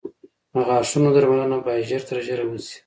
د 0.53 0.55
غاښونو 0.67 1.09
درملنه 1.15 1.57
باید 1.65 1.87
ژر 1.89 2.01
تر 2.09 2.17
ژره 2.25 2.45
وشي. 2.47 2.77